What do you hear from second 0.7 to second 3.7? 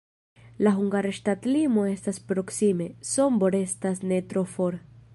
hungara ŝtatlimo estas proksime, Sombor